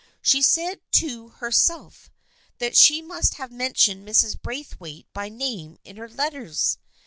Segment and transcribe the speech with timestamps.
[0.23, 2.09] She said to her self
[2.57, 4.35] that she must have mentioned Mrs.
[4.41, 6.79] Braith waite by name in her letters.